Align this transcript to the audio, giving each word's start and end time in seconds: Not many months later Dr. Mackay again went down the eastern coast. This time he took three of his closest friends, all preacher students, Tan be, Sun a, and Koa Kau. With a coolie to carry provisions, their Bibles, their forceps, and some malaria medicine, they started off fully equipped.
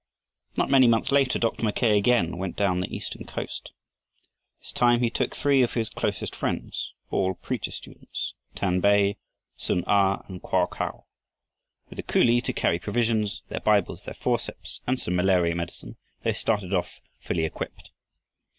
Not 0.57 0.71
many 0.71 0.87
months 0.87 1.11
later 1.11 1.37
Dr. 1.37 1.63
Mackay 1.63 1.95
again 1.95 2.37
went 2.39 2.55
down 2.55 2.79
the 2.79 2.91
eastern 2.91 3.23
coast. 3.23 3.69
This 4.59 4.71
time 4.71 4.99
he 4.99 5.11
took 5.11 5.35
three 5.35 5.61
of 5.61 5.73
his 5.75 5.91
closest 5.91 6.35
friends, 6.35 6.91
all 7.11 7.35
preacher 7.35 7.69
students, 7.69 8.33
Tan 8.55 8.79
be, 8.79 9.17
Sun 9.57 9.83
a, 9.85 10.23
and 10.27 10.41
Koa 10.41 10.65
Kau. 10.65 11.05
With 11.91 11.99
a 11.99 12.03
coolie 12.03 12.41
to 12.45 12.51
carry 12.51 12.79
provisions, 12.79 13.43
their 13.49 13.59
Bibles, 13.59 14.03
their 14.05 14.15
forceps, 14.15 14.81
and 14.87 14.99
some 14.99 15.15
malaria 15.15 15.53
medicine, 15.53 15.97
they 16.23 16.33
started 16.33 16.73
off 16.73 16.99
fully 17.19 17.43
equipped. 17.45 17.91